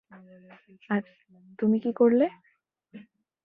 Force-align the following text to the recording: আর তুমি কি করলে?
আর 0.89 1.01
তুমি 1.59 1.77
কি 1.83 1.91
করলে? 1.99 2.25